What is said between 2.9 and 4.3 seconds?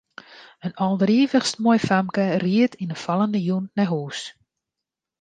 'e fallende jûn nei hûs.